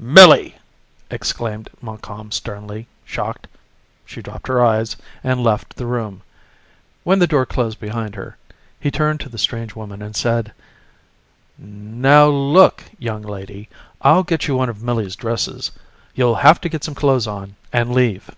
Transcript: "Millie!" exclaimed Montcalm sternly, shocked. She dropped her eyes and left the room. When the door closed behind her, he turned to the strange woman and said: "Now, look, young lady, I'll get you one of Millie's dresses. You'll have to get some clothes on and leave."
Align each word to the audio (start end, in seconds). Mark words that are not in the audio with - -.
"Millie!" 0.00 0.54
exclaimed 1.10 1.68
Montcalm 1.82 2.30
sternly, 2.30 2.86
shocked. 3.04 3.48
She 4.06 4.22
dropped 4.22 4.46
her 4.46 4.64
eyes 4.64 4.94
and 5.24 5.42
left 5.42 5.74
the 5.74 5.86
room. 5.86 6.22
When 7.02 7.18
the 7.18 7.26
door 7.26 7.44
closed 7.44 7.80
behind 7.80 8.14
her, 8.14 8.36
he 8.78 8.92
turned 8.92 9.18
to 9.18 9.28
the 9.28 9.38
strange 9.38 9.74
woman 9.74 10.00
and 10.00 10.14
said: 10.14 10.52
"Now, 11.58 12.28
look, 12.28 12.84
young 13.00 13.22
lady, 13.22 13.68
I'll 14.00 14.22
get 14.22 14.46
you 14.46 14.54
one 14.54 14.68
of 14.68 14.84
Millie's 14.84 15.16
dresses. 15.16 15.72
You'll 16.14 16.36
have 16.36 16.60
to 16.60 16.68
get 16.68 16.84
some 16.84 16.94
clothes 16.94 17.26
on 17.26 17.56
and 17.72 17.92
leave." 17.92 18.30